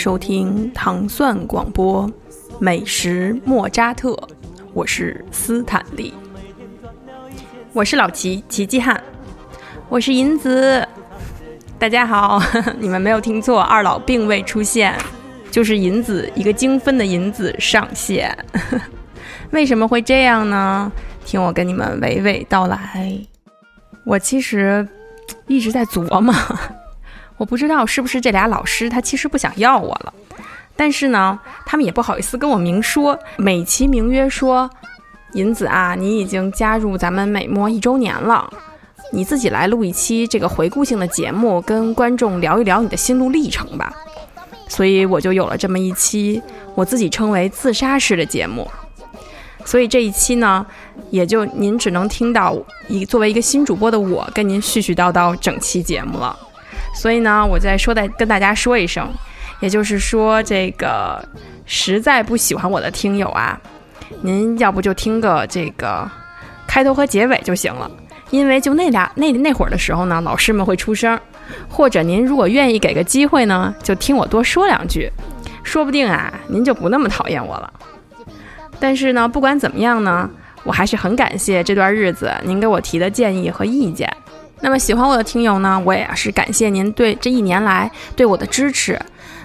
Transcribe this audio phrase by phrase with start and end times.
[0.00, 2.10] 收听糖蒜广播，
[2.58, 4.18] 美食莫扎特，
[4.72, 6.14] 我是斯坦利，
[7.74, 8.98] 我是老齐齐继汉，
[9.90, 10.88] 我是银子，
[11.78, 12.40] 大家好，
[12.80, 14.96] 你们没有听错，二老并未出现，
[15.50, 18.34] 就是银子一个精分的银子上线，
[19.52, 20.90] 为什么会这样呢？
[21.26, 23.20] 听我跟你们娓娓道来，
[24.06, 24.88] 我其实
[25.46, 26.34] 一直在琢磨。
[27.40, 30.12] 我不知道是不是这俩老师他其实不想要我了，
[30.76, 34.68] 但是呢，他们也不好意思跟我明说，美其名曰说，
[35.32, 38.46] 银子啊，你已经加入咱们美墨一周年了，
[39.10, 43.90] 你自己来录一期这个回顾性的节目，跟观众聊一聊你的心路历程吧。
[44.68, 46.42] 所以我就有了这么一期
[46.74, 48.70] 我自己称为自杀式的节目。
[49.64, 50.66] 所以这一期呢，
[51.08, 52.54] 也就您只能听到
[52.86, 56.38] 一作为一个新主播的我跟您絮絮叨叨整期节目了。
[56.94, 59.08] 所以呢，我再说再跟大家说一声，
[59.60, 61.24] 也就是说，这个
[61.64, 63.58] 实在不喜欢我的听友啊，
[64.22, 66.08] 您要不就听个这个
[66.66, 67.90] 开头和结尾就行了，
[68.30, 71.18] 因为就那俩那那会儿的时候呢，老师们会出声，
[71.68, 75.10] 或者您如果愿意给个机会呢，就听我多说两句，
[75.62, 77.72] 说不定啊，您就不那么讨厌我了。
[78.78, 80.28] 但是呢，不管怎么样呢，
[80.64, 84.10] 我还是很感谢这段日子您给我提的建议和意见。
[84.60, 89.00] 那么喜欢我的听友呢，我也是感谢您对这一年来对我的支持。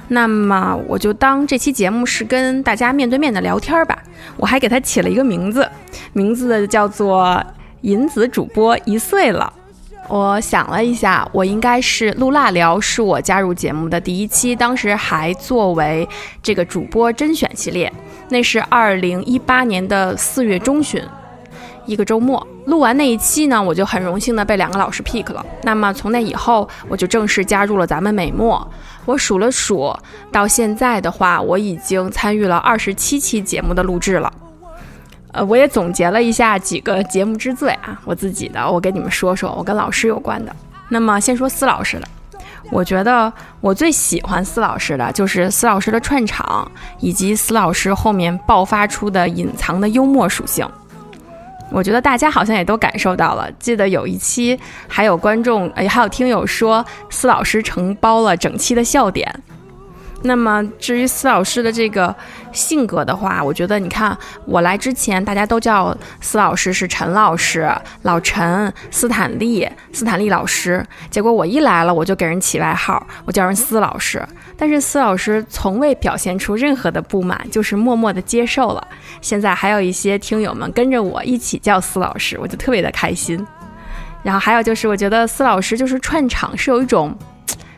[0.10, 3.98] 那么我就当这期节目是跟大家面对面的聊天吧。
[4.38, 5.68] 我还给他起了一个名字，
[6.14, 7.44] 名字叫做
[7.82, 9.52] “银子主播一岁了”。
[10.08, 16.08] 我想了一下，我应该是录辣聊是我加入节目的第一期，当时还作为
[16.44, 17.92] 这个主播甄选系列，
[18.30, 21.02] 那是二零一八年的四月中旬。
[21.86, 25.46] 一个周末录完那一期呢，我就很荣幸的被两个老师 pick 了。
[25.64, 28.68] 那么从那以后，我就正式加入了咱们美墨。
[29.06, 29.96] 我数了数，
[30.32, 34.34] 到现在的话，我已经参与了二十七期节目的录制了。
[35.32, 40.56] 呃，我也总结了一下几个节目之最啊，我自己的，我跟你们说说我跟老师有关的。
[40.90, 42.08] 那么先说司老师的，
[42.72, 43.32] 我觉得
[43.62, 50.68] 我最喜欢司老师的就是司老师的串场，以及司老师后面爆发出的隐藏的幽默属性。
[51.72, 53.52] 我觉得大家好像也都感受到了。
[53.60, 59.34] 记得有一期，还有观众，哎，还有听友说，司老师承包了整期的笑点。
[60.26, 62.14] 那么至于司老师的这个
[62.52, 67.72] 性格的话，我觉得你看我来之前，大家都叫司老师是陈老师、
[68.02, 70.84] 老陈、斯坦利、斯坦利老师。
[71.12, 74.26] 结果我一来了，我就给人起外号，我叫人司老师。
[74.58, 78.88] 但是司老师从未表现出任何的不满，就是默默的接受了。
[79.22, 83.46] 现在还有一些听友们跟着我一起叫司老师，我就特别的开心。
[84.24, 87.16] 然后还有就是，我觉得司老师就是串场是有一种。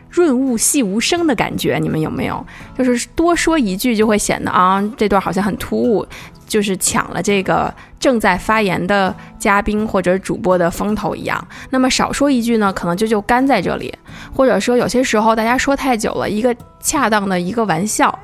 [0.10, 2.46] 润物细无声的感觉，你们有没有？
[2.78, 6.06] 就是多说一句就会显得啊，这段好像很突兀，
[6.48, 11.48] 就是抢了这个正在发言的嘉宾或者主播的风头一样。
[11.70, 13.94] 那么少说一句呢，可能就就干在这里，
[14.34, 18.18] 或者说有些时候大家说太久了，一个恰当的一个玩笑，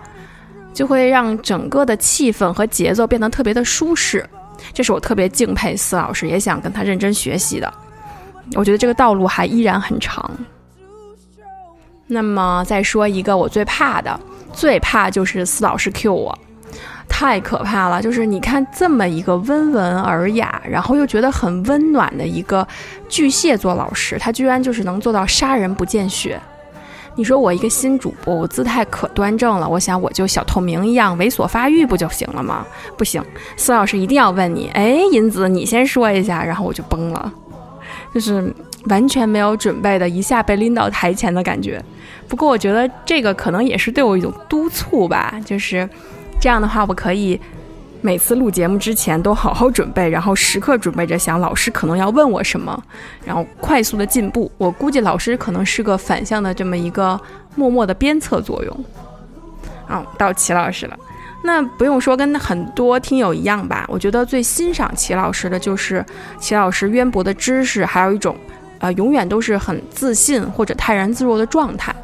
[0.73, 4.27] 就会让整个的气氛和节奏变得特别的舒适。
[4.71, 7.71] 这是我特别敬佩司老师，也想跟他认真学习的。
[8.55, 10.29] 我觉得这个道路还依然很长。
[12.07, 14.19] 那么再说一个我最怕的，
[14.51, 16.38] 最怕就是司老师 Q 我，
[17.07, 18.01] 太可怕了。
[18.01, 22.67] 就是你看这么一个温文尔雅，然后又觉得很温暖的一个
[23.07, 26.39] 巨蟹座老师，他居然就是能做到杀人不见血。
[27.15, 32.65] 你说我一个新主播，我姿态可端正了，我想我就小透明一样猥琐发育不就行了吗？
[32.97, 33.23] 不行，
[33.56, 37.31] 司老师一定要问你，哎，银子你先说一下，然后我就崩了，
[38.13, 38.53] 就是。
[38.85, 41.83] 完全没有准备的，一下被拎到台前的感觉。
[42.27, 45.88] 不过我觉得这个可能也是对我一种督促吧，就是
[46.39, 47.39] 这样的话，我可以
[48.01, 52.83] 每次录节目之前都好好准备，然后时刻准备着想老师可能要问我什么，
[53.24, 54.51] 然后快速的进步。
[54.57, 57.19] 我估计老师可能是个反向的这么一个
[57.56, 58.85] 默默的鞭策作用。
[59.88, 60.97] 啊，到齐老师了。
[61.44, 63.85] 那不用说，跟很多听友一样吧。
[63.89, 66.03] 我觉得最欣赏齐老师的就是
[66.39, 68.35] 齐老师渊博的知识，还有一种。
[68.83, 71.95] 呃，永远都是很自信或者泰然自若的状态，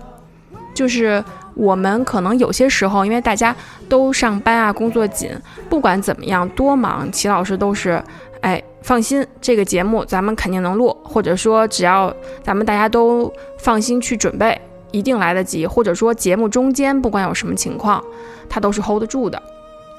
[0.73, 1.21] 就是
[1.53, 3.53] 我们可能有些时候，因为大家
[3.89, 5.29] 都上班啊，工作紧，
[5.69, 8.01] 不管怎么样多忙，齐老师都是，
[8.39, 14.57] 哎，放心，这个节目咱们肯定能录，或者说只要咱们大家都放心去准备，
[14.91, 18.01] 一定来得及，或者说节目中间不管有什么情况，
[18.47, 19.43] 他都是 hold 得住的。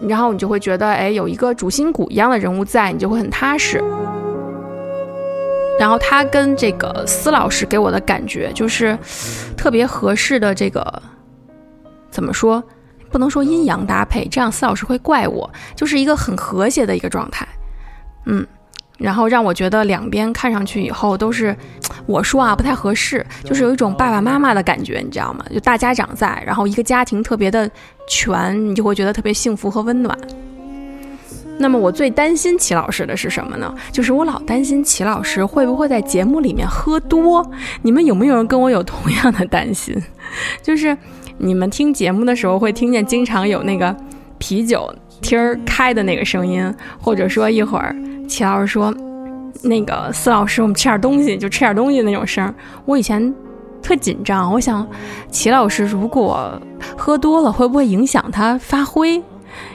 [0.09, 3.85] 然后你就会觉得，哎，有一个主心骨一样的人物在，你就会很踏实。
[5.81, 8.99] 然后他跟这个司老师给我的感觉就是
[9.57, 11.03] 特别合适的这个，
[12.11, 12.63] 怎么说？
[13.11, 17.49] 不能说阴阳搭配，这样司老师会怪我，就是一个很和谐的一个状态。
[18.27, 18.47] 嗯。
[18.99, 21.57] 然后让我觉得两边看上去以后都是，
[22.05, 25.43] 我说啊不太合适，就是有一种爸爸妈妈的感觉，你知道吗？
[25.51, 27.69] 就大家长在，然后一个家庭特别的
[28.07, 30.15] 全，你就会觉得特别幸福和温暖。
[31.61, 33.73] 那么我最担心齐老师的是什么呢？
[33.93, 37.49] 就是我老担心齐老师会不会在节目里面喝多。
[37.83, 39.95] 你们有没有人跟我有同样的担心？
[40.63, 40.97] 就是
[41.37, 43.95] 你们听节目的时候会听见经常有那个
[44.39, 44.91] 啤酒
[45.21, 47.95] 听儿开的那个声音，或者说一会儿。
[48.27, 48.95] 齐老师说
[49.63, 52.55] ：“那个司老师，我们吃点东西，就吃点东西那种声。
[52.87, 53.35] 我以前
[53.83, 54.89] 特紧张，我想
[55.31, 56.59] 齐老师如果
[56.97, 59.23] 喝多了，会不会影响他发挥？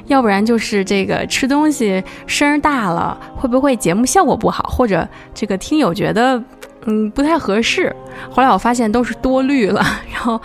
[0.07, 4.63] 要不然就是这个吃东西声儿大了，会不会节目效果不好？
[4.69, 6.42] 或者这个听友觉得
[6.86, 7.95] 嗯不太合适？
[8.30, 9.86] 后来我发现都是多虑了。
[10.13, 10.39] 然后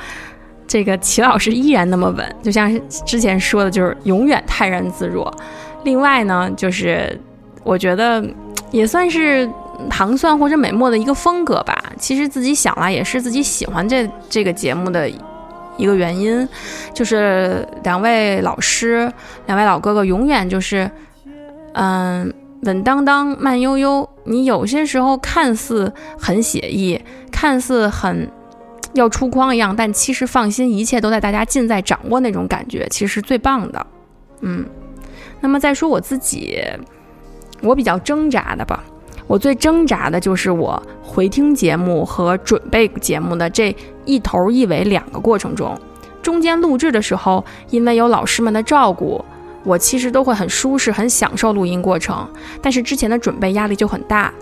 [0.66, 5.32] 这个齐老师依然那么稳，就像之前说的，就是永远泰然自若。
[5.84, 7.18] 另外呢，就是。”
[7.62, 8.24] 我觉得
[8.70, 9.48] 也算是
[9.90, 11.78] 糖蒜或者美墨的一个风格吧。
[11.98, 15.06] 其实自己想来也是自己喜欢这这个节目的
[15.80, 16.46] 一个原因，
[16.92, 19.10] 就是两位老师、
[19.46, 20.90] 两位老哥哥永远就是，
[21.72, 22.32] 嗯，
[22.62, 24.08] 稳当当、慢悠悠。
[24.24, 27.00] 你有些时候看似很写意，
[27.32, 28.30] 看似很
[28.92, 33.86] 要出框一样，但其实放心，一切都在大家尽在掌握那种感觉，其实最棒的。
[34.42, 34.64] 嗯，
[35.40, 36.62] 那么再说我自己。
[37.62, 38.82] 我比较挣扎的吧，
[39.26, 43.76] 我最挣扎的就是我回听节目和准备节目的这
[44.10, 45.78] 一头一尾两个过程中，
[46.22, 49.24] 中间录制的时候，因为有老师们的照顾，
[49.64, 52.28] 我其实都会很舒适、很享受录音过程。
[52.60, 54.32] 但是之前的准备压力就很大，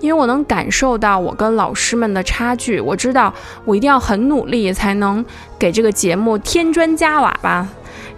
[0.00, 3.32] 因为我能感受到我跟老师们的差距，我知道
[3.64, 5.24] 我一定要很努力才能
[5.58, 7.68] 给这个节目添砖加瓦吧，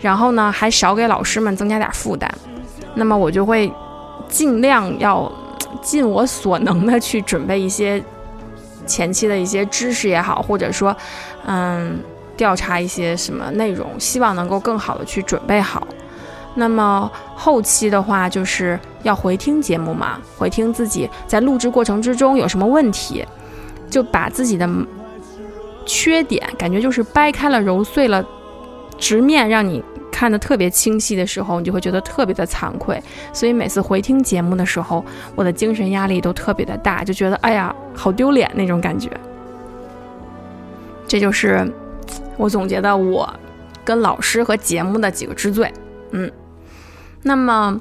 [0.00, 2.30] 然后呢，还少给老师们增加点负担，
[2.94, 3.72] 那么我就会。
[4.28, 5.28] 尽量要
[5.82, 8.00] 尽我所能的去准备一些
[8.90, 10.94] 前期的一些知识也好，或者说，
[11.46, 12.00] 嗯，
[12.36, 15.86] 调查一些什么内容，希望能够更好的去准备好。
[16.56, 23.24] 那么后期的话，就是要回听节目嘛，回听自己在录制过程之中有什么问题，
[23.88, 24.68] 就把自己的
[25.86, 28.24] 缺点感觉就是掰开了揉碎了，
[28.98, 29.82] 直面让你。
[30.20, 33.02] 看的特别清晰的时候，你就会觉得特别的惭愧，
[33.32, 35.02] 所以每次回听节目的时候，
[35.34, 39.10] 我的精神压力都特别的大，就觉得哎呀，好丢脸那种感觉。
[41.08, 41.66] 这就是
[42.36, 43.26] 我总结的我
[43.82, 45.72] 跟老师和节目的几个之最。
[46.10, 46.30] 嗯，
[47.22, 47.80] 那么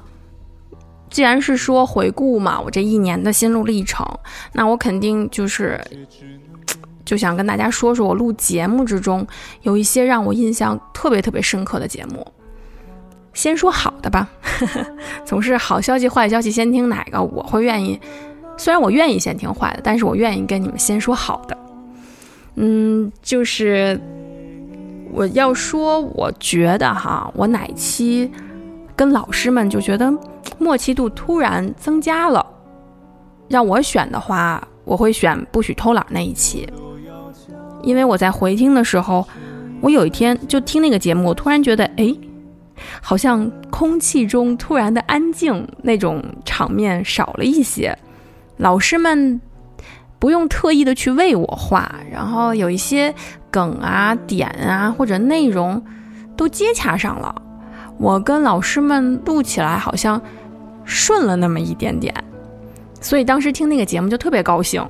[1.09, 4.07] 既然是说回顾嘛，我这一年的心路历程，
[4.53, 5.77] 那我肯定就是。
[7.05, 9.25] 就想跟大家说说我录节目之中
[9.61, 12.25] 有一些让我印象特别特别深刻的节目。
[13.33, 14.27] 先说好的吧，
[15.23, 17.21] 总是好消息坏消息先听哪个？
[17.21, 17.97] 我会愿意，
[18.57, 21.57] 虽然我愿意先听坏的，但是我愿意跟你们先说好的。
[22.55, 23.97] 嗯，就是
[25.13, 28.29] 我要说，我觉得哈，我哪期
[28.95, 30.11] 跟老师们就觉得
[30.57, 32.45] 默契度突然增加了，
[33.47, 36.67] 让我选的话，我会选不许偷懒那一期。
[37.81, 39.27] 因为我在回听的时候，
[39.81, 42.13] 我有一天就听那个节目，我突然觉得，哎，
[43.01, 47.97] 好像空气中突然的安静，那种场面少了一些。
[48.57, 49.39] 老师们
[50.19, 53.13] 不用特意的去为我画，然后有一些
[53.49, 55.81] 梗啊、点啊或者内容
[56.35, 57.33] 都接洽上了，
[57.97, 60.21] 我跟老师们录起来好像
[60.83, 62.13] 顺了那么一点点，
[62.99, 64.85] 所以当时听那个节目就特别高兴。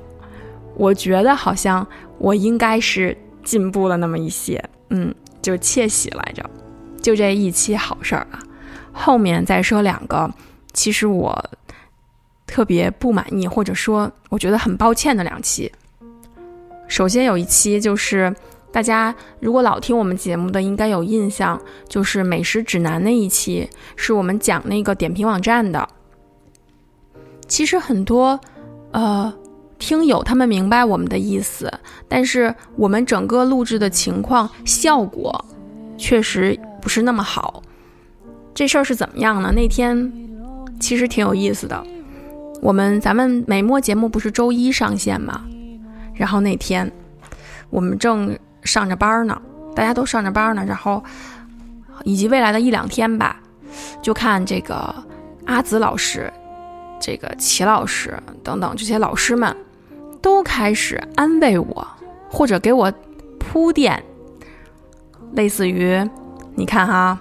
[0.74, 1.86] 我觉得好像。
[2.20, 6.48] 我应该是进步了那么一些，嗯，就窃喜来着，
[7.00, 8.38] 就这一期好事儿啊。
[8.92, 10.30] 后面再说两个，
[10.74, 11.42] 其实我
[12.46, 15.72] 特别不满意，或者说我觉得很抱歉的两期。
[16.86, 18.34] 首先有一期就是
[18.70, 21.58] 大家如果老听我们节目的应该有印象，
[21.88, 25.88] 就是美食指南那一期，是我们讲那个点评网站的。
[27.48, 28.38] 其实很多，
[28.92, 29.32] 呃。
[29.80, 31.72] 听友他们明白我们的意思，
[32.06, 35.44] 但是我们整个录制的情况、效果
[35.96, 37.62] 确实不是那么好。
[38.54, 39.50] 这事儿是怎么样呢？
[39.52, 40.12] 那天
[40.78, 41.82] 其实挺有意思的。
[42.60, 45.42] 我们咱们美墨节目不是周一上线吗？
[46.14, 46.92] 然后那天
[47.70, 49.40] 我们正上着班呢，
[49.74, 51.02] 大家都上着班呢，然后
[52.04, 53.40] 以及未来的一两天吧，
[54.02, 54.94] 就看这个
[55.46, 56.30] 阿紫老师、
[57.00, 59.56] 这个齐老师等等这些老师们
[60.20, 61.86] 都开始安慰我，
[62.28, 62.92] 或者给我
[63.38, 64.02] 铺垫，
[65.32, 66.08] 类似于
[66.54, 67.18] 你看哈，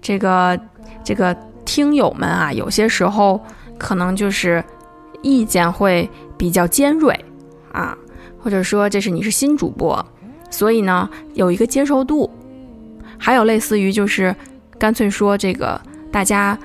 [0.00, 0.58] 这个
[1.04, 3.40] 这个听友们啊，有些时候。
[3.78, 4.64] 可能就是
[5.20, 7.14] 意见会比较尖锐
[7.72, 7.94] 啊，
[8.42, 10.02] 或者说这是你是新主播，
[10.50, 12.30] 所以呢有一个接受度，
[13.18, 14.34] 还有类似于就是
[14.78, 15.78] 干脆说这个
[16.10, 16.58] 大家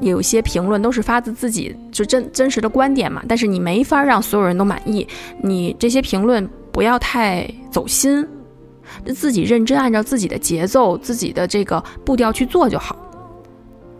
[0.00, 5.06] 有些评论都是发自自己就真真实的观点嘛，但是你没法让所有人都满意，
[5.40, 8.26] 你这些评论不要太走心，
[9.14, 12.96] 自己认真按照自己的节奏、自己的这个步调去做就好。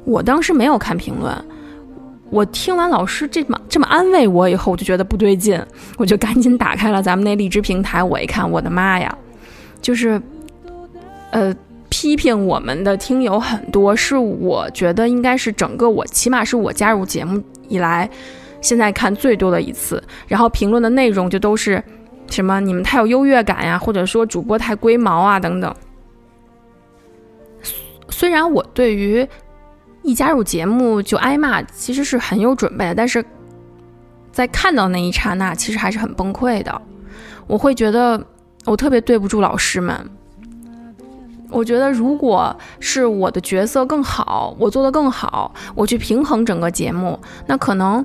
[0.04, 1.34] 我当时没有看评论。
[2.30, 5.60] 我听完老师这么这么安慰我以后，我就觉得不对劲，
[5.96, 8.02] 我就赶紧打开了咱们那荔枝平台。
[8.02, 9.16] 我一看，我的妈呀，
[9.80, 10.20] 就是，
[11.30, 11.54] 呃，
[11.94, 18.10] 批评我们的听友很多，是我觉得应该是整个我，起码是我加入节目以来，
[18.60, 20.02] 现在看最多的一次。
[20.26, 21.80] 然后评论的内容就都是
[22.28, 25.72] 什么你们太有优越感呀，或者说主播太龟毛啊等等。
[28.08, 29.24] 虽然我对于。
[30.06, 32.94] 一加入节目就挨骂，其实是很有准备的。
[32.94, 33.24] 但是
[34.30, 36.82] 在看到那一刹那，其实还是很崩溃的。
[37.46, 38.22] 我会觉得
[38.66, 39.98] 我特别对不住老师们。
[41.54, 48.04] 我觉得如果是我的角色更好，我做的更好，我去平衡整个节目，那可能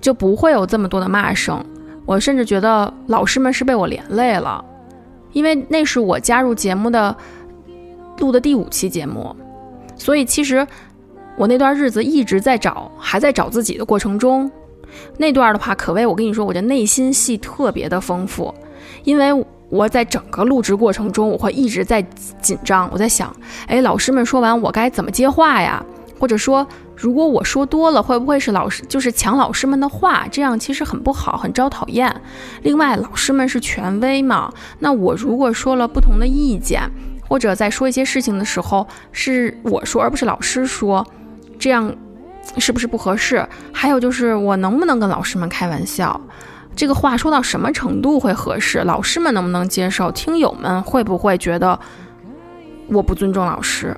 [0.00, 1.64] 就不会有这么多的骂声。
[2.04, 4.64] 我甚至觉得老师们是被我连累了，
[5.32, 7.16] 因为那是我加入节目的
[8.18, 9.34] 录的第五期节目，
[9.96, 10.66] 所以其实。
[11.34, 14.48] 我那段日子一直在找，还在找自己的过程中，
[15.16, 18.54] 那段的话，可谓我跟你说，我的内心戏特别的丰富，
[19.02, 19.32] 因为
[19.72, 22.02] 我在整个录制过程中，我会一直在
[22.42, 23.34] 紧张，我在想，
[23.66, 25.82] 哎，老师们说完我该怎么接话呀？
[26.20, 26.64] 或者说，
[26.94, 30.28] 如果我说多了，会不会是老师就是抢老师们的话？
[30.30, 32.14] 这样其实很不好，很招讨厌。
[32.60, 36.82] 另外，老师们是权威嘛，那我如果说了不同的意见，
[37.26, 41.04] 或者在说一些事情的时候，是我说而不是老师说。
[41.58, 41.94] 这样
[42.58, 43.48] 是不是不合适？
[43.72, 46.20] 还有就是我能不能跟老师们开玩笑？
[46.74, 48.78] 这个话说到什么程度会合适？
[48.80, 50.10] 老师们能不能接受？
[50.10, 51.78] 听友们会不会觉得
[52.88, 53.96] 我不尊重老师？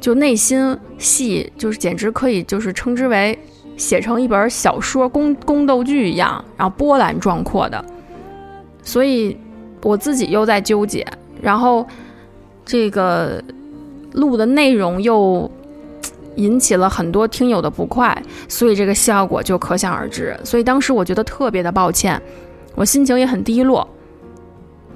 [0.00, 3.38] 就内心戏，就是简直可以就是称之为
[3.76, 7.84] 写成一本小说宫宫斗剧一样，然后波澜壮阔的。
[8.82, 9.36] 所以
[9.82, 11.06] 我自己又在纠结，
[11.40, 11.86] 然后
[12.64, 13.42] 这个
[14.12, 15.50] 录的内容又。
[16.36, 20.38] 引起了很多听友的不快，所以这个效果就可想而知。
[20.44, 22.20] 所以当时我觉得特别的抱歉，
[22.74, 23.86] 我心情也很低落。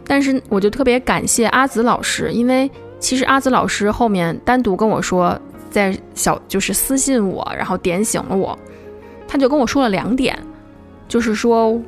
[0.06, 5.38] 但是我就特别感谢阿紫老师，因为其实阿紫老师后面单独跟我说，
[5.68, 8.58] 在小就是私信我，然后点醒了我。
[9.26, 10.38] 他就跟我说了两点，
[11.08, 11.80] 就是说，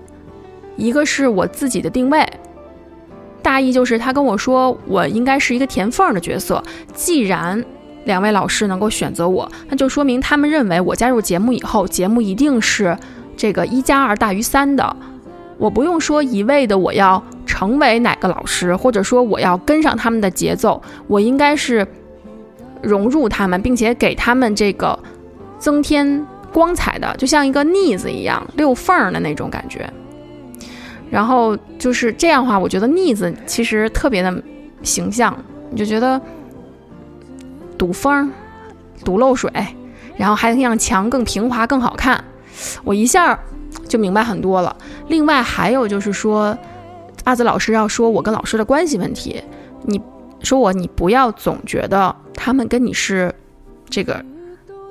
[0.77, 2.27] 一个是我自己的定位，
[3.41, 6.63] 大意就是他跟我说我应该是一个填缝的角色，
[6.95, 7.65] 既然。
[8.09, 12.97] 两位老师能够选择我，那就说明他们认为我加入节目以后，节目一定是
[13.37, 14.97] 这个一加二大于三的。
[15.59, 21.87] 我不用说一味的我要成为哪个老师，或者说我要跟上他们的节奏，我应该是
[22.81, 24.99] 融入他们，并且给他们这个
[25.59, 29.87] 增添光彩的，就像一个腻子一样，溜缝儿的那种感觉。
[31.11, 34.43] 然后就是这样的话，我觉得腻子其实特别的
[34.83, 35.37] 形象，
[35.71, 36.19] 你就觉得。
[37.79, 38.31] 堵风，
[39.05, 39.51] 堵漏水，
[40.17, 42.23] 然后还能让墙更平滑、更好看。
[42.85, 43.39] 我一下
[43.87, 44.77] 就明白很多了。
[45.07, 46.59] 另外还有就是说，
[47.25, 49.41] 阿紫老师要说我跟老师的关系问题，
[49.85, 50.01] 你
[50.43, 53.33] 说我，你不要总觉得他们跟你是
[53.89, 54.25] 这个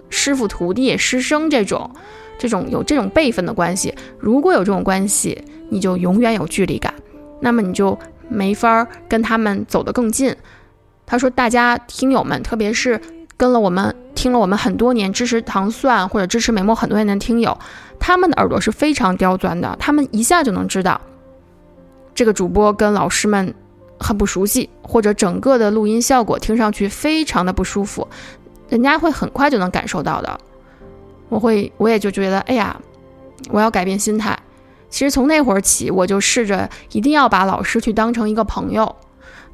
[0.10, 1.91] 师傅徒弟、师生这种
[2.38, 3.94] 这种有这种辈分的关系。
[4.17, 6.94] 如果有这种关系，你就永远有距离感，
[7.41, 7.98] 那么你就
[8.29, 10.34] 没法跟他们走得更近。
[11.10, 13.00] 他说：“大家听友们，特别是
[13.38, 17.58] 跟了我们听了我们很多年、支持糖蒜或者支持美墨很多年的听友，
[17.98, 21.00] 他们的耳朵是非常刁钻的，他们一下就能知道
[22.14, 23.56] 这个主播跟老师们
[23.98, 28.06] 很不熟悉，或者整个的录音效果听上去非常的不舒服，
[28.68, 30.38] 人家会很快就能感受到的。
[31.30, 32.76] 我会，我也就觉得，哎呀，
[33.50, 34.38] 我要改变心态。
[34.90, 38.94] 其实从那会儿起，我就试着一定要把老师去当成一个朋友。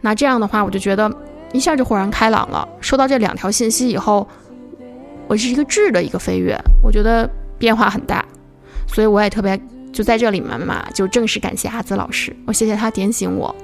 [0.01, 1.11] 那这样的话，我就觉得。”
[1.53, 2.67] 一下就豁然开朗了。
[2.81, 4.27] 收到这两条信息以后，
[5.27, 8.25] 我是一个质的一个飞跃，我觉得变化很大，
[8.87, 9.57] 所以我也特别
[9.93, 13.55] 就在这里面嘛，就正式感谢阿紫老师，我谢谢他点醒我。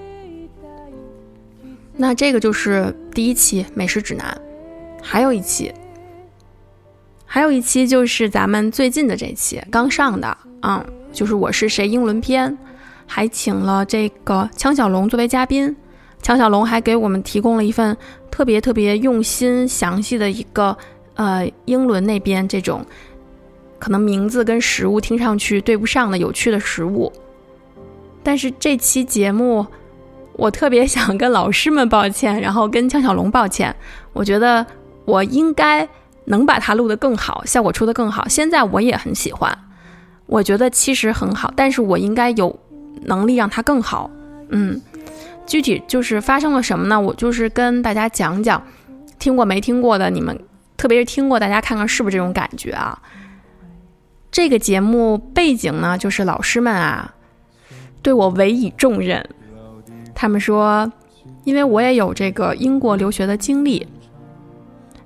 [1.98, 4.39] 那这个就是第一期美食指南，
[5.01, 5.74] 还有一期，
[7.25, 10.81] 还有一期就是咱们最近的这期刚上的，嗯，
[11.12, 12.58] 就是我是谁英伦篇，
[13.05, 15.75] 还请了这个枪小龙作为嘉宾，
[16.21, 17.95] 枪小龙还给我们提供了一份
[18.29, 20.77] 特别特别用心详细的一个
[21.15, 22.85] 呃英伦那边这种
[23.79, 27.11] 可能名字跟食物听上去对不上的有趣的食物，
[28.23, 29.65] 但是这期节目。
[30.33, 33.75] 我特别想跟老师们抱歉，然后跟江小龙抱歉。
[34.13, 34.65] 我觉得
[35.03, 35.85] 我应该
[36.23, 38.25] 能把它录得更好，效果出得更好。
[38.29, 39.53] 现在我也很喜欢，
[40.27, 42.57] 我觉得其实很好，但是我应该有
[43.01, 44.09] 能力让它更好。
[44.47, 44.81] 嗯，
[45.50, 47.01] 具体就是发生了什么呢？
[47.01, 48.62] 我就是跟大家讲讲，
[49.18, 50.39] 听过没听过的，你们
[50.77, 53.01] 特别是听过，大家看看是不是这种感觉啊？
[54.29, 57.15] 这个节目背景呢，就是老师们啊
[58.03, 59.27] 对我委以重任。
[60.13, 60.89] 他们说，
[61.46, 63.88] 因为我也有这个英国留学的经历，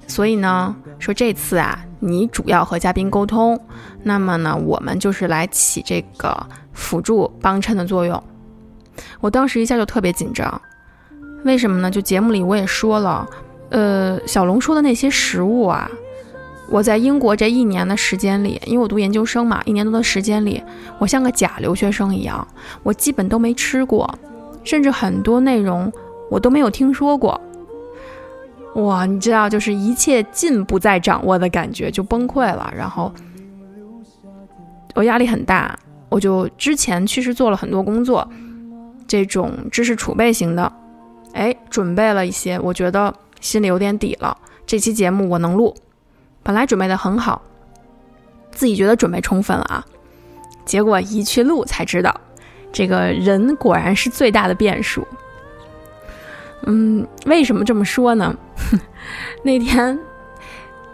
[0.08, 3.58] 所以呢，说这次啊，你主要和嘉宾沟通，
[4.04, 8.22] 那么呢，我们就是来起这个辅助帮衬的作用。
[9.20, 10.62] 我当时一下就特别紧张，
[11.44, 11.90] 为什么呢？
[11.90, 13.28] 就节目里我也说了，
[13.70, 15.90] 呃，小龙说的那些食物啊，
[16.70, 20.64] 我在英国这一年的时间里，因为我读研究生嘛，一年多的时间里，
[21.00, 22.48] 我像个假留学生一样，
[22.84, 24.14] 我基本都没吃过。
[24.64, 25.92] 甚至很多内容
[26.30, 27.40] 我都没有听说过，
[28.76, 29.06] 哇！
[29.06, 32.74] 你知道，就是一切尽不在掌握的感觉就崩溃了。
[32.74, 33.14] 然后
[34.96, 35.78] 我压力很大，
[36.08, 38.26] 我就之前其实做了很多工作，
[39.08, 40.72] 这种知识储备型的，
[41.34, 44.38] 哎，准备了一些，我觉得心里有点底了。
[44.66, 45.76] 这期节目我能录，
[46.42, 47.42] 本来准备的很好，
[48.52, 49.86] 自己觉得准备充分了啊，
[50.66, 52.14] 结果一去录才知道。
[52.72, 55.06] 这个人果然是最大的变数。
[56.66, 58.36] 嗯，为什么这么说呢？
[59.44, 60.00] 那天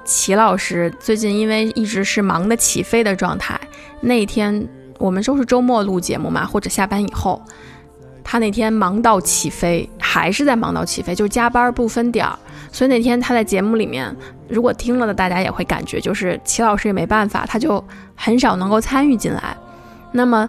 [0.04, 3.58] 齐老师最近因为一直是忙的起飞的状态，
[4.02, 4.68] 那天
[4.98, 7.42] 我们都是周末录节目嘛，或者下班以后，
[8.30, 12.38] 他那天忙到起飞，还是在忙到起飞，就是加班不分点儿。
[12.72, 14.16] 所以那天他在节目里面，
[14.48, 19.58] 如果听了的大家也会感觉，就是齐老师也没办法，他就很少能够参与进来。
[20.12, 20.48] 那么。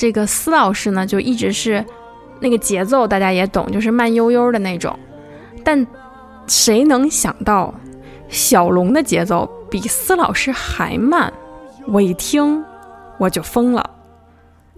[0.00, 1.84] 这个司老师呢，就一直是
[2.38, 4.96] 那个节奏，大家也懂，就是慢悠悠的那种。
[5.64, 5.84] 但
[6.46, 7.74] 谁能想到，
[8.28, 11.32] 小龙的节奏比司老师还慢？
[11.88, 12.64] 我一听
[13.18, 13.90] 我就疯了，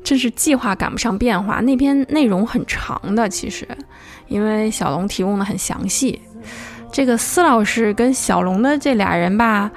[0.03, 1.61] 真是计划赶不上变化。
[1.61, 3.67] 那篇内容很长的，其实，
[4.29, 6.21] 因为小龙提供的很详细。
[6.93, 9.71] 这个司老师跟小龙的这俩人吧，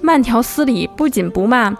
[0.00, 1.76] 慢条斯理，不紧不慢。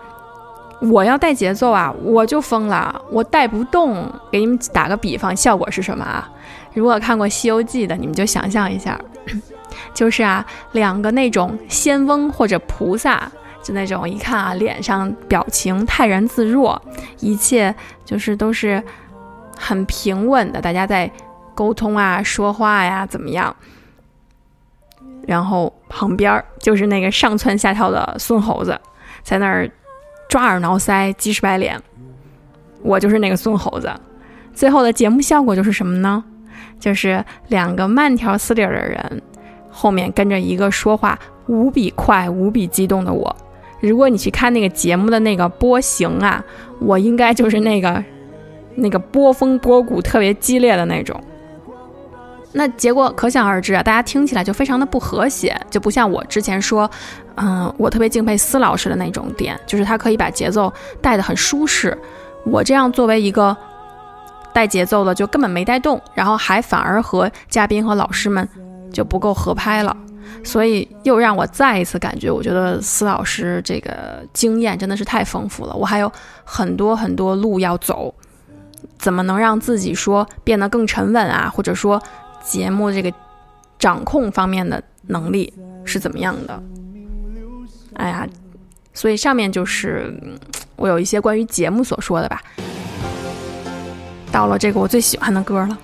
[0.80, 4.10] 我要带节奏啊，我就疯了，我带不动。
[4.30, 6.30] 给你们打个比方，效果是什么啊？
[6.74, 9.00] 如果看过《西游记》的，你们就想象一下，
[9.94, 13.30] 就是啊，两个那种仙翁或者菩萨，
[13.64, 16.81] 就那种一看啊，脸上表情泰然自若，
[17.18, 17.74] 一切
[18.05, 18.81] 就是都是
[19.59, 21.11] 很平稳的，大家在
[21.55, 23.57] 沟通啊、说话呀，怎么样？
[25.27, 28.81] 然后旁边就是那个上蹿下跳的孙猴子，
[29.24, 29.68] 在那儿。
[30.27, 31.81] 抓耳挠腮，鸡翅白脸，
[32.83, 33.92] 我就是那个孙猴子。
[34.53, 36.24] 最后的节目效果就是什么呢？
[36.81, 39.22] 就是两个慢条斯理的人，
[39.70, 43.37] 后面跟着一个说话无比快、无比激动的我。
[43.88, 46.44] 如果你去看那个节目的那个波形啊，
[46.81, 48.03] 我应该就是那个
[48.75, 51.20] 那个波峰波谷特别激烈的那种。
[52.57, 56.88] 那结果可想而知啊，大家听起来就非常的不和谐，就不像我之前说，
[57.35, 61.99] 嗯，我特别敬佩司老师的那种点，就是他可以把节奏带得很舒适。
[62.44, 63.57] 我这样作为一个
[64.53, 68.49] 带节奏的，就根本没带动，然后还反而和嘉宾和老师们
[68.92, 69.97] 就不够合拍了，
[70.42, 75.74] 所以又让我再一次感觉，我觉得司老师这个经验真的是太丰富了。
[75.74, 76.10] 我还有
[76.44, 78.14] 很多很多路要走，
[78.98, 82.02] 怎么能让自己说变得更沉稳啊，或者说。
[82.44, 83.10] 节目这个
[83.78, 85.50] 掌控方面的能力
[85.82, 86.62] 是怎么样的？
[87.94, 88.28] 哎呀，
[88.92, 90.14] 所以上面就是
[90.76, 92.42] 我有一些关于节目所说的吧。
[94.30, 95.78] 到了这个我最喜欢的歌了，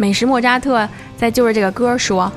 [0.00, 2.32] 美食莫扎特在就是这个歌说：“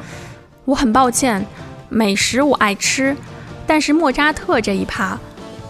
[0.65, 1.45] 我很抱歉，
[1.87, 3.15] 美食我爱吃，
[3.65, 5.17] 但是莫扎特这一趴，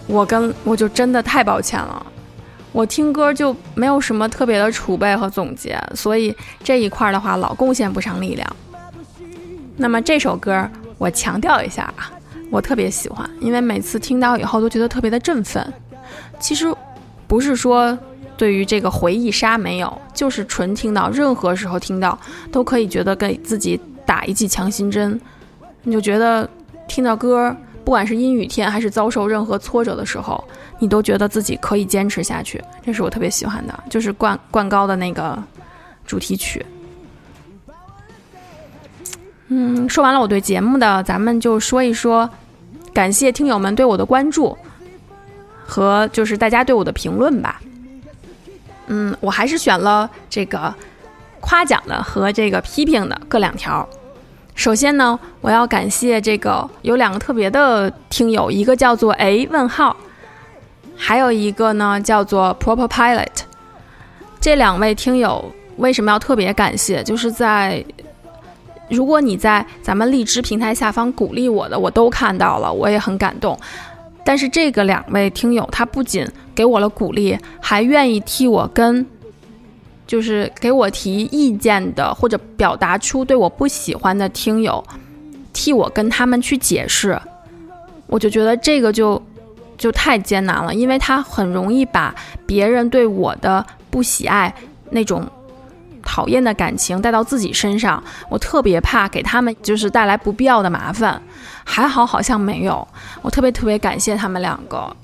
[0.08, 2.04] 我跟我就真的太抱歉了。
[2.72, 8.56] 我听歌就没有什么特别的储备和总结，所以这一块的话老贡献不上力量。
[9.78, 12.12] 那么这首歌我强调一下啊，
[12.50, 15.72] 我特别喜欢，因为每次听到以后都觉得特别的振奋。
[16.40, 16.74] 其实
[17.28, 17.96] 不是说
[18.44, 22.20] 对于这个回忆杀没有，就是纯听到，任何时候听到
[22.52, 25.18] 都可以觉得给自己打一剂强心针。
[25.84, 26.46] 你就觉得
[26.86, 30.44] 听到歌，不管是阴雨天还是遭受任何挫折的时候，
[30.78, 32.62] 你都觉得自己可以坚持下去。
[32.86, 35.42] 这是我特别喜欢的，就是灌灌高的那个
[36.06, 36.66] 主题曲。
[39.48, 42.30] 嗯，说完了我对节目的，咱们就说一说，
[42.94, 44.58] 感谢听友们对我的关注
[45.66, 47.62] 和就是大家对我的评论吧。
[48.88, 50.74] 嗯，我还是选了这个
[51.40, 53.88] 夸奖的和这个批评的各两条。
[54.56, 59.96] 首先呢，我要感谢这个有两个特别的听友，一个叫做哎问号，
[60.96, 63.28] 还有一个呢叫做 Proper Pilot。
[64.40, 67.04] 这两位听友为什么要特别感谢？
[67.04, 67.84] 就是在。
[68.90, 73.58] 如果你在咱们荔枝平台下方鼓励我的，我都看到了，我也很感动。
[74.26, 79.06] 但是这个两位听友，他不仅给我了鼓励，还愿意替我跟，
[80.08, 84.84] 就是给我提意见的或者表达出对我不喜欢的听友，
[85.52, 87.20] 替我跟他们去解释。
[88.08, 89.22] 我就觉得这个就
[89.78, 94.54] 就太艰难了，因为他很容易把别人对我的不喜爱
[94.90, 95.28] 那种。
[96.14, 101.20] 讨厌的感情带到自己身上，我特别怕给他们就是带来不必要的麻烦。
[101.64, 102.88] 还好好像没有，
[103.24, 104.96] 我特别特别感谢他们两个，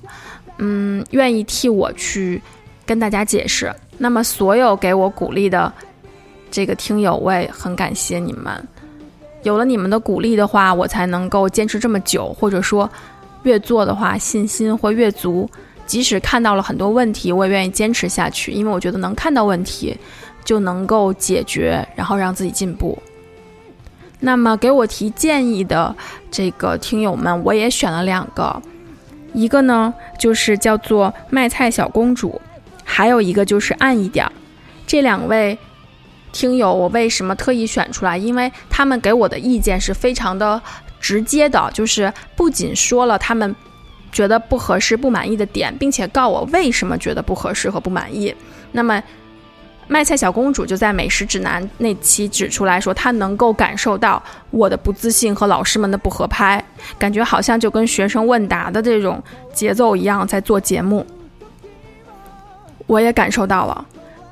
[0.58, 2.40] 嗯，愿意替我去
[2.86, 3.74] 跟大家解释。
[3.98, 5.72] 那么所有给我鼓励的
[6.48, 8.68] 这个听友，我也很感谢你们。
[9.42, 12.88] 有了你们的鼓励的话，我才能够坚持这么久，或者说
[13.42, 15.50] 越做的话信心会越足。
[15.86, 19.98] 即使看到了很多问题，我也愿意坚持下去，因为我觉得能看到问题。
[20.44, 22.98] 就能够解决，然后让自己进步。
[24.22, 25.96] 那么给我提建议的
[26.30, 28.60] 这个听友们，我也选了两个，
[29.32, 32.38] 一个呢就是叫做卖菜小公主，
[32.84, 34.30] 还有一个就是暗一点。
[34.86, 35.56] 这两位
[36.32, 38.18] 听友，我为什么特意选出来？
[38.18, 40.60] 因为他们给我的意见是非常的
[41.00, 43.56] 直接的，就是不仅说了他们
[44.12, 48.34] 觉得不合适、不满意的点，并且告我为什么觉得不合适和不满意。
[48.72, 49.02] 那么。
[49.92, 54.22] 卖菜小公主就在美食指南那期指出来说，她能够感受到
[54.52, 56.64] 我的不自信和老师们的不合拍，
[56.96, 59.20] 感觉好像就跟学生问答的这种
[59.52, 61.04] 节奏一样在做节目。
[62.86, 63.84] 我也感受到了，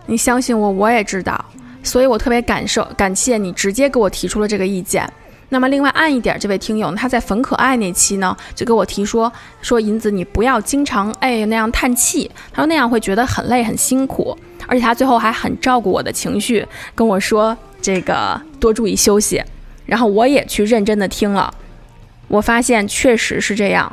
[0.07, 1.45] 你相信我，我也知道，
[1.83, 5.13] 所以我特别感受感谢你直接给我提出了这个意见。
[5.51, 9.33] 那么另外暗一点，这位听友他在粉可爱那期呢，就给我提说
[9.63, 14.37] 说银子你不要经常哎那样叹气，他说那样会觉得很累很辛苦。
[14.67, 19.43] 而且他最后还很照顾我的情绪，跟我说这个多注意休息。
[19.87, 21.51] 然后我也去认真的听了，
[22.27, 23.91] 我发现确实是这样。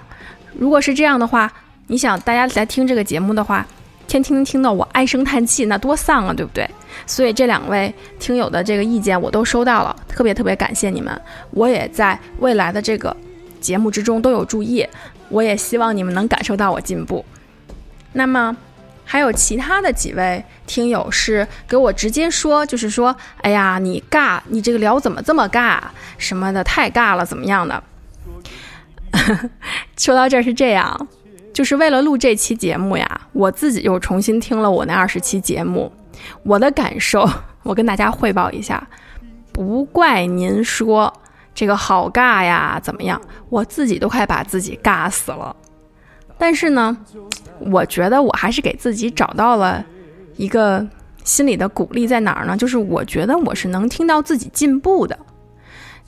[0.58, 1.50] 如果是这样的话，
[1.88, 3.66] 你想大家来听这个节目的话，
[4.08, 6.70] 天听听到我唉声叹气，那多丧啊，对不对？
[7.06, 11.20] 所以这两位听友的这个意见我都收到了，特别特别感谢你们。
[11.52, 13.16] 我也在未来的这个
[13.60, 14.88] 节目之中都有注意，
[15.30, 17.26] 我也希望你们能感受到我进步。
[18.14, 18.56] 那么。
[19.08, 25.78] 还有其他的几位听友是给我直接说，就是说，哎呀，你尬，你这个聊怎么这么尬
[26.18, 27.84] 什么的，太尬了，怎么样的？
[29.96, 31.08] 说到这儿是这样，
[31.56, 35.90] 就是为了录这期节目呀，我自己又重新听了我那二十期节目，
[36.44, 37.26] 我的感受，
[37.64, 38.86] 我跟大家汇报一下。
[39.54, 41.12] 不怪您说
[41.54, 43.22] 这个好尬呀，怎么样？
[43.48, 45.56] 我自己都快把自己尬死了。
[46.38, 46.98] 但是呢。
[47.72, 49.84] 我觉得我还是给自己找到了
[50.36, 50.86] 一个
[51.24, 52.58] 心里的鼓励，在哪儿呢？
[52.58, 55.18] 就是我觉得我是能听到自己进步的，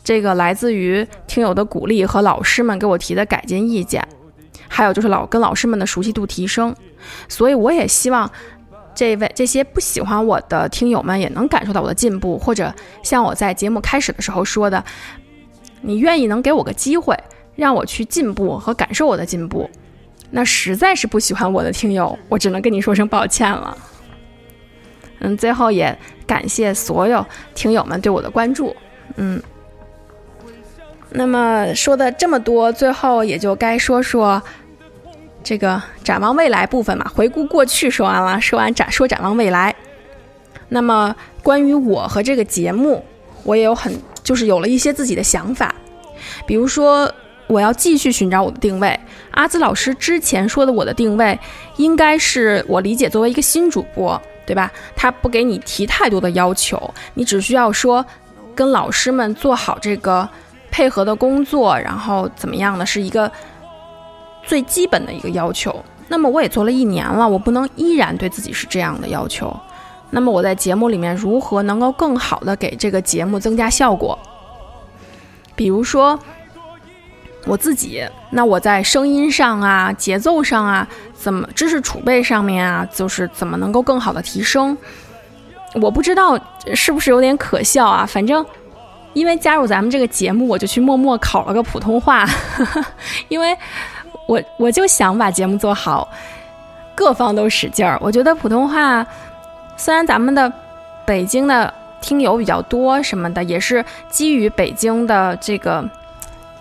[0.04, 4.06] 这个来自于听友的鼓励和老师们给我提的改进意见，
[4.68, 6.76] 还有就是老跟老师们的熟悉度提升。
[7.28, 8.30] 所以我也希望
[8.94, 14.84] 这位这些不喜欢我的听友们也能感受到我的进步，或者像我在节目开始的时候说的，
[15.82, 17.18] 你愿意能给我个机会，
[17.56, 19.70] 让我去进步和感受我的进步。
[20.30, 23.78] 那实在是不喜欢我的听友，我只能跟你说声抱歉了。
[25.20, 27.26] 嗯，最后也感谢所有
[27.56, 28.76] 听友们对我的关注。
[29.16, 29.42] 嗯，
[31.12, 34.42] 那么说的这么多，最后也就该说说
[35.44, 37.10] 这个展望未来部分嘛。
[37.14, 39.76] 回顾过去说完了，说完展说展望未来。
[40.70, 43.04] 那么关于我和这个节目，
[43.44, 43.94] 我也有很
[44.24, 45.74] 就是有了一些自己的想法，
[46.46, 47.12] 比如说。
[47.50, 49.00] 我要继续寻找我的定位。
[49.32, 51.40] 阿紫老师之前说的我的定位，
[51.78, 54.70] 应该是我理解作为一个新主播，对吧？
[54.98, 58.06] 他不给你提太多的要求，你只需要说
[58.54, 60.28] 跟老师们做好这个
[60.72, 63.32] 配合的工作，然后怎么样的是一个
[64.44, 65.84] 最基本的一个要求。
[66.10, 69.54] 那么我也做了一年了，我不能依然对自己是这样的要求。
[70.10, 74.18] 那么我在节目里面如何能够更好的给这个节目增加效果？
[75.54, 76.18] 比如说
[77.46, 84.78] 我自己，那我在声音上啊、节奏上啊、怎么知识储备上面啊，就是怎么能够更好的提升？
[85.82, 86.40] 我不知道
[86.74, 88.06] 是不是有点可笑啊？
[88.06, 88.46] 反正
[89.18, 92.26] 因为加入咱们这个节目，我就去默默考了个普通话，
[93.30, 93.58] 因为。
[94.28, 96.06] 我我就想把节目做好，
[96.94, 97.98] 各方都使劲儿。
[98.02, 99.08] 我觉得普通话
[99.78, 100.52] 虽然咱们的
[101.06, 105.90] 北京的听友比较多，什么的也是基于北京的这个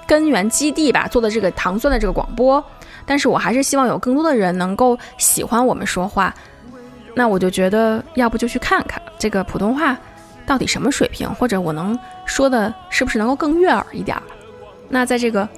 [0.07, 2.65] 根源基地吧做的这个糖蒜的这个广播，
[3.05, 6.33] 但是我还是希望有更多的人能够喜欢我们说话。
[7.17, 9.97] 那我就觉得，要不就去看看这个普通话
[10.47, 14.23] 到底什么水平，或者我能说的是不是能够更悦耳一点儿。
[14.89, 15.49] 那在这个。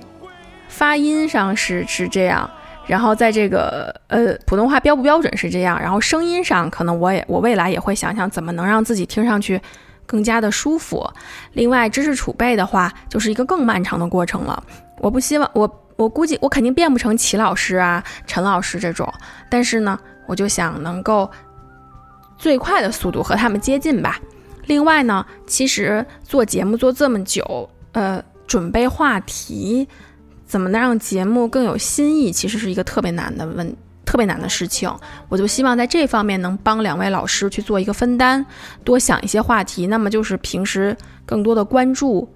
[0.71, 2.49] 发音上是是这样，
[2.87, 9.59] 然后在这个呃普通话标不标准是这样，然后声音上可能我也我未来也会想想怎么能让自己听上去
[10.05, 11.11] 更加的舒服。
[11.55, 14.63] 另外知识储备的话，就是一个更漫长的过程了。
[14.99, 19.11] 我不希望我我估计我肯定变不成齐老师啊陈老师这种，
[19.49, 21.29] 但是呢，我就想能够
[22.37, 24.21] 最快的速度和他们接近吧。
[24.69, 29.89] 另外呢，其实做节目做这么久，呃，准备话题。
[30.47, 32.33] 怎么能让节目更有新意？
[32.33, 33.77] 其实是一个特别难的问，
[34.07, 34.91] 特别难的事情。
[35.29, 38.47] 我就希望在这方面能帮两位老师去做一个分担，
[38.83, 39.87] 多想一些话题。
[39.89, 42.27] 那么就是平时更多的关注，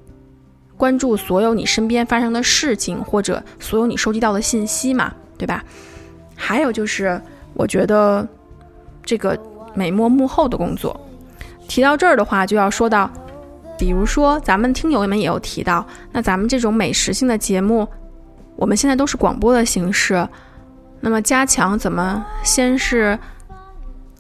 [0.77, 5.65] 关注所有你身边发生的事情，或者所有你收集到的信息嘛，对吧？
[6.37, 7.19] 还有就是，
[7.55, 8.29] 我觉得
[9.03, 9.39] 这个
[9.75, 11.01] 美墨幕后的工作，
[11.73, 13.11] 提到这儿的话，就要说到，
[13.79, 17.89] 比如说咱们听友们也有提到，那咱们这种美食性的节目。
[18.57, 20.29] 我们现在都是广播的形式，
[21.01, 23.19] 那么加强怎么先是，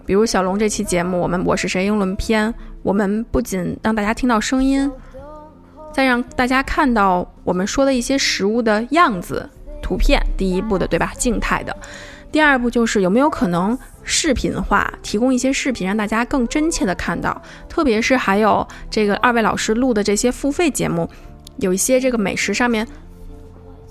[0.06, 4.90] 比如小龙这期节目，我们我是谁英伦篇，我们不仅让大家听到声音，
[5.92, 9.46] 再让大家看到我们说的一些食物的样子、
[9.82, 11.12] 图片，第一步的对吧？
[11.18, 11.76] 静态的，
[12.30, 21.08] 第二步就是有没有可能视频化，提供一些视频，让大家更真切的看到，特别是还有这个二位老师录的这些付费节目，
[21.58, 22.86] 有一些这个美食上面。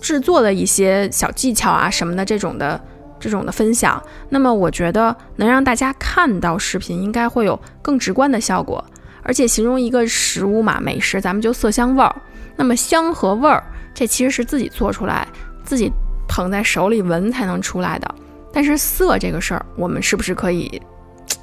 [0.02, 2.82] 制作的一些小技巧啊什么的这种的
[3.20, 8.84] 这种的分享，那么我觉得能让大家看到视频，应该会有更直观的效果。
[9.22, 12.16] 而且形容一个食物嘛，美食咱们就色香味儿。
[12.56, 15.28] 那么香和味儿，这其实是自己做出来，
[15.64, 15.92] 自己
[16.28, 18.16] 捧在手里闻才能出来的。
[18.52, 20.82] 但是色这个事儿，我们是不是可以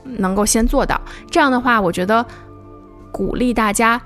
[0.04, 1.00] 能够先做到？
[1.30, 2.24] 这样的话，我觉得
[3.12, 4.00] 鼓励大家。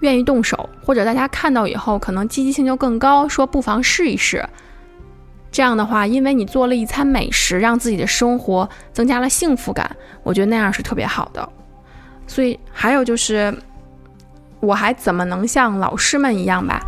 [0.00, 4.44] 愿意动手，或者大家看到以后可能积极性就更高，说不妨试一试。
[5.52, 9.88] 这样的话，因为你做了一餐美食，让自己的生活增加了幸福感，
[10.24, 11.48] 我觉得那样是特别好的。
[12.26, 13.56] 所以还有就是，
[14.58, 16.82] 我还怎么能像老师们一样吧？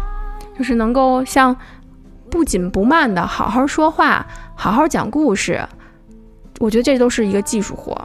[0.58, 1.56] 就是能够像
[2.34, 5.64] 不紧不慢的好好说话，好好讲故事。
[6.58, 7.96] 我觉得这都是一个技术活。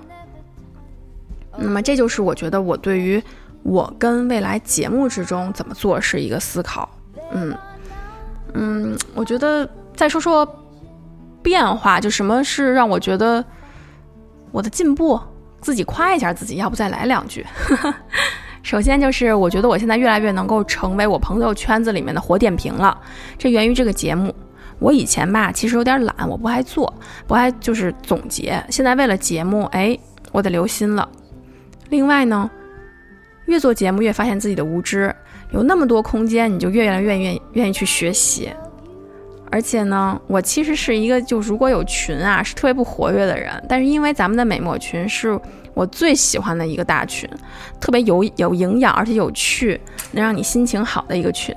[1.57, 3.21] 那么这就是我觉得我对于。
[3.63, 6.89] 我跟未来节目之中怎么做是一个思考，
[7.33, 7.53] 嗯
[8.53, 10.47] 嗯，我觉得再说说
[11.43, 13.43] 变化，就什么是让我觉得
[14.51, 15.19] 我的进步，
[15.59, 17.45] 自己夸一下自己，要不再来两句。
[18.63, 22.97] 首先就是我觉得我现在越来越能够成为我朋友圈子里面的活点评了，
[23.37, 24.33] 这源于这个节目。
[24.79, 26.93] 我以前吧其实有点懒，我不爱做，
[27.27, 28.63] 不爱就是总结。
[28.69, 29.97] 现在为了节目，哎，
[30.31, 31.07] 我得留心了。
[31.89, 32.49] 另外呢。
[33.45, 35.11] 越做节目越发现自己的无知，
[35.49, 38.47] 有那么多空间，你就越来越愿意愿意去学习。
[39.49, 43.51] 而且呢，我其实是一个就如果有群啊，是特别不活跃的人。
[43.67, 45.35] 但是因为咱们的美墨群是
[45.73, 47.29] 我最喜欢的一个大群，
[47.79, 49.79] 特别有有营养而且有趣，
[50.11, 51.55] 能让你心情好的一个群，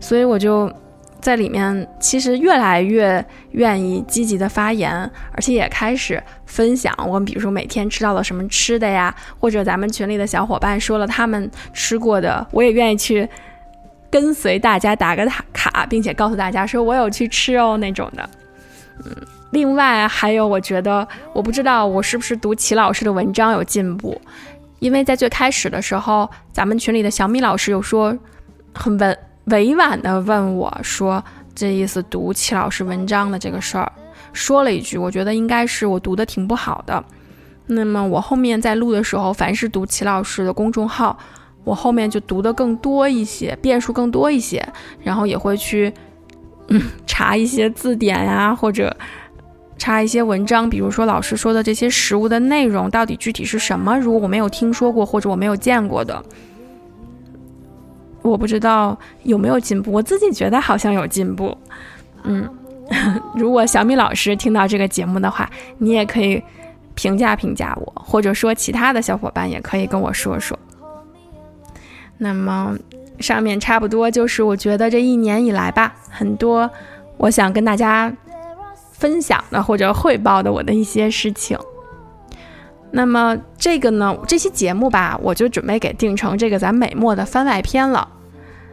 [0.00, 0.72] 所以我就。
[1.20, 13.26] 在里面，其实越来越愿意积极的发言，而且也开始分享我们，比如说每天吃到了什么吃的呀，或者咱们群里的小伙伴说了他们吃过的，我也愿意去
[14.10, 18.28] 跟随大家打个卡卡，并且告诉大家说我有去吃哦那种的。
[19.06, 19.16] 嗯，
[19.54, 24.20] 另外还有，我觉得我不知道我是不是读齐老师的文章有进步，
[24.80, 28.14] 因为在最开始的时候，咱们群里的小米老师有说
[28.74, 29.16] 很委。
[29.48, 31.22] 委婉的问我说
[31.54, 33.92] ：“这意思读齐老师文章的这个事儿，
[34.32, 37.04] 说了一句，我觉得应该是我读的挺不好的。
[37.66, 41.18] 那么我后面在录的时候，凡是读齐老师的公众号，
[41.62, 44.66] 我后面就读的更多一些，遍数更多一些，
[45.02, 45.92] 然后也会去
[46.68, 48.96] 嗯查一些字典呀，或者
[49.76, 56.22] 查一些文章，比如说老师说的这些食物的内容到底具体是什么，如果我没有听说过或者我没有见过的。”
[58.22, 61.54] 我不知道有没有进步，我自己觉得好像有进步。
[62.22, 62.48] 嗯，
[63.36, 66.42] 如果小米老师听到这个节目的话，你也可以
[66.94, 70.58] 评价评价我，或者说其他的小伙伴也可以跟我说说。
[72.16, 72.74] 那么
[73.20, 76.70] 上面差不多就是我觉得这一年以来吧，很多
[77.18, 78.10] 我想跟大家
[78.96, 81.58] 分享的或者汇报的我的一些事情。
[82.90, 88.08] 那么这个呢，这期节目吧，我就准备给定成这个咱美墨的番外篇了。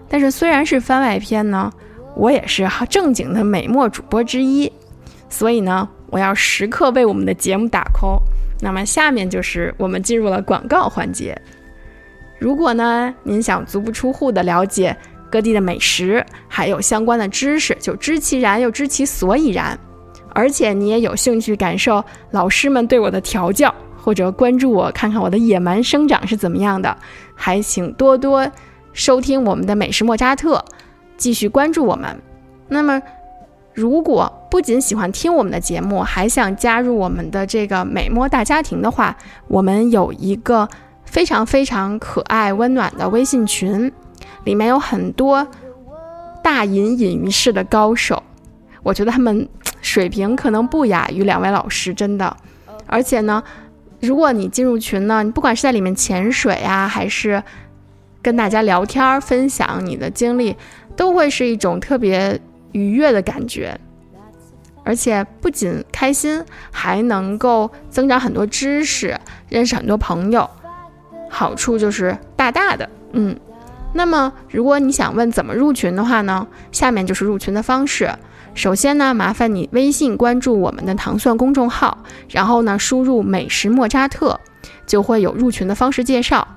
[0.07, 1.71] 但是虽然是番外篇呢，
[2.15, 4.71] 我也是正经的美墨主播之一，
[5.27, 8.19] 所以呢，我要时刻为我们的节目打 call。
[8.61, 11.35] 那么下面就是我们进入了广告环节。
[12.37, 14.95] 如果呢，您想足不出户的了解
[15.31, 19.79] 各地的美食，还有相关的知识，就知其然又知其所以然，
[20.33, 23.73] 而且你也有兴趣感受老师们对我的调教。
[24.03, 26.97] 或者关注我，看看我的野蛮生长是怎么样的，
[27.35, 28.51] 还请多多
[28.93, 30.65] 收听我们的美食莫扎特，
[31.17, 32.19] 继续关注我们。
[32.67, 32.99] 那么，
[33.75, 39.15] 如果不仅喜欢听我们的节目，还想加入我们的这个美墨大家庭的话，
[39.47, 40.67] 我们有一个
[41.05, 43.91] 非常非常可爱温暖的微信群，
[44.45, 45.47] 里面有很多
[46.41, 48.23] 大隐隐于市的高手，
[48.81, 49.47] 我觉得他们
[49.81, 52.37] 水平可能不亚于两位老师，真的，
[52.85, 53.43] 而且呢。
[54.01, 57.43] 如果你进入群呢，你不管是在里面潜水啊，还是
[58.19, 60.57] 跟大家聊天分享你的经历，
[60.95, 62.41] 都会是一种特别
[62.71, 63.79] 愉悦的感觉。
[64.83, 69.15] 而且不仅开心，还能够增长很多知识，
[69.49, 70.49] 认识很多朋友，
[71.29, 72.89] 好处就是大大的。
[73.11, 73.39] 嗯，
[73.93, 78.09] 那么如果你想问怎么入群的话呢，下面就是入群的方式。
[78.53, 81.97] 首先呢，麻烦你微信关注我们的糖蒜公众号，
[82.29, 84.39] 然后呢，输入“美食莫扎特”，
[84.85, 86.47] 就会有入群的方式介绍。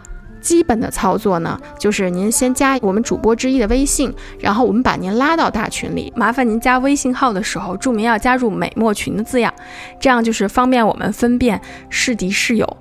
[0.41, 6.13] 基本的操作呢，就是您先加我们主播之一的微信，然后我们把您拉到大群里。
[6.15, 9.55] 麻烦您加微信号的时候，注明要加入“美墨群”的字样，
[9.99, 12.77] 这样就是方便我们分辨是敌是友。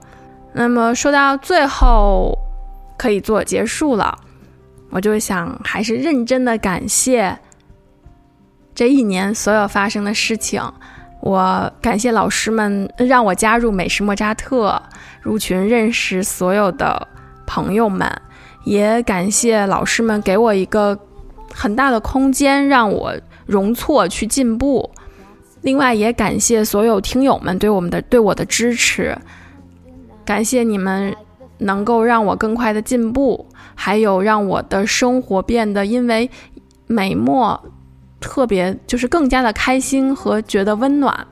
[0.52, 2.38] 那么说到最后，
[2.98, 4.14] 可以做结束了，
[4.90, 7.38] 我就想还是认真的感谢。
[8.76, 10.62] 这一年所有发生的事情，
[11.22, 14.82] 我感谢老师们让我加入美食莫扎特，
[15.22, 17.08] 入群认识所有的
[17.46, 18.12] 朋友们，
[18.64, 20.98] 也感谢老师们给我一个
[21.54, 23.14] 很大的空间让我
[23.46, 24.90] 容错去进步。
[25.62, 29.16] 另外，也感谢所有听友们对我们的对我的支持，
[30.26, 31.16] 感谢你们
[31.60, 36.30] 能够让我更快的进步，还有让我的生活变得因为
[36.88, 37.64] 美墨。
[38.24, 41.28] 特别就是更加的开心和觉得温暖，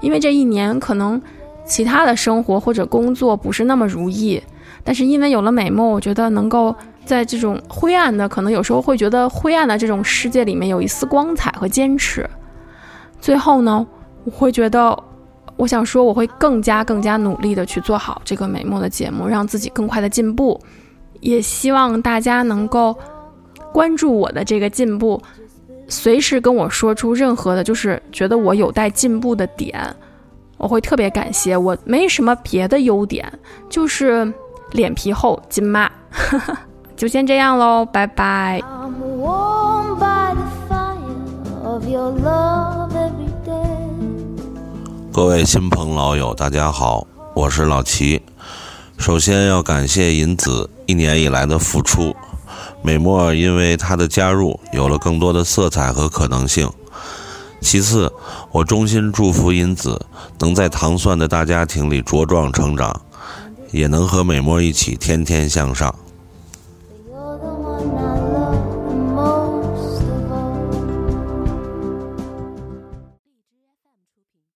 [0.00, 1.22] 因为这一年可能
[1.64, 4.42] 其他的生活或者工作不是那么如意，
[4.82, 12.28] 但是因为有了美梦，我觉得能够在这种灰暗的，可能有时候会觉得灰暗的这种世界里面有一丝光彩和坚持。
[13.20, 13.86] 最后呢，
[14.24, 14.98] 我会觉得，
[15.56, 20.60] 我想说，我会更加更加努力的去做好这个美梦的节目，让自己更快的进步，
[21.20, 22.96] 也希望大家能够
[23.72, 25.22] 关注我的这个进步。
[25.88, 29.94] 随时跟我说出任何的，就是觉得我有待进步的点，
[30.56, 31.56] 我会特别感谢。
[31.56, 33.30] 我没什么别的优点，
[33.68, 34.32] 就是
[34.72, 35.90] 脸皮厚，金妈。
[36.96, 38.60] 就先这样喽，拜拜。
[45.12, 48.20] 各位亲朋老友，大家好，我是老齐。
[48.98, 52.16] 首先要感谢银子一年以来的付出。
[52.82, 56.70] 美墨因为他的加入，有了更多的色彩和可能性。
[57.60, 58.12] 其次，
[58.52, 60.06] 我衷心祝福银子
[60.38, 63.00] 能在糖蒜的大家庭里茁壮成长，
[63.72, 65.92] 也能和美墨一起天天向上。